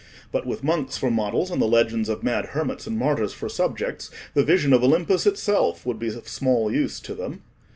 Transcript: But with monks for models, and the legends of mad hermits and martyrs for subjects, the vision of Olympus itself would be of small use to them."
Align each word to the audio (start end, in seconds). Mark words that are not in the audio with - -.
But 0.31 0.47
with 0.47 0.63
monks 0.63 0.97
for 0.97 1.11
models, 1.11 1.51
and 1.51 1.61
the 1.61 1.67
legends 1.67 2.09
of 2.09 2.23
mad 2.23 2.47
hermits 2.57 2.87
and 2.87 2.97
martyrs 2.97 3.33
for 3.33 3.47
subjects, 3.47 4.09
the 4.33 4.43
vision 4.43 4.73
of 4.73 4.83
Olympus 4.83 5.27
itself 5.27 5.85
would 5.85 5.99
be 5.99 6.07
of 6.07 6.27
small 6.27 6.73
use 6.73 6.99
to 7.01 7.13
them." 7.13 7.43